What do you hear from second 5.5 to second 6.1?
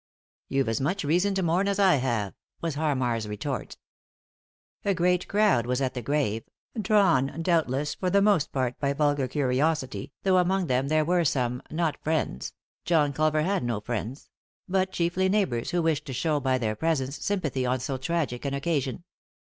was at the